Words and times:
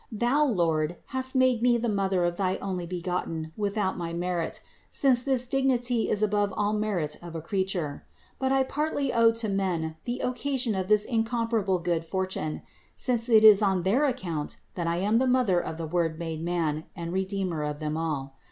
Thou, 0.11 0.45
Lord, 0.45 0.97
hast 1.13 1.35
made 1.35 1.61
me 1.61 1.77
the 1.77 1.87
Mother 1.87 2.25
of 2.25 2.35
thy 2.37 2.57
Onlybegotten 2.57 3.51
without 3.55 3.99
my 3.99 4.11
merit, 4.13 4.59
since 4.89 5.21
this 5.21 5.45
dignity 5.45 6.09
is 6.09 6.23
above 6.23 6.51
all 6.57 6.73
merit 6.73 7.17
of 7.21 7.35
a 7.35 7.41
creature; 7.43 8.03
but 8.39 8.51
I 8.51 8.63
partly 8.63 9.13
owe 9.13 9.31
to 9.33 9.47
men 9.47 9.97
the 10.05 10.21
occasion 10.21 10.73
of 10.73 10.87
this 10.87 11.05
incomparable 11.05 11.77
good 11.77 12.03
fortune; 12.03 12.63
since 12.95 13.29
it 13.29 13.43
is 13.43 13.61
on 13.61 13.83
their 13.83 14.05
account 14.05 14.57
that 14.73 14.87
I 14.87 14.95
am 14.97 15.19
the 15.19 15.27
Mother 15.27 15.59
of 15.59 15.77
the 15.77 15.85
Word 15.85 16.17
made 16.17 16.41
man 16.43 16.85
and 16.95 17.13
Redeemer 17.13 17.61
of 17.61 17.77
them 17.79 17.95
all. 17.95 18.37